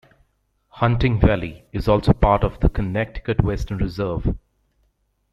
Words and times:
Hunting 0.69 1.19
Valley 1.19 1.63
is 1.71 1.87
also 1.87 2.11
part 2.13 2.43
of 2.43 2.59
the 2.59 2.69
Connecticut 2.69 3.43
Western 3.43 3.77
Reserve. 3.77 4.35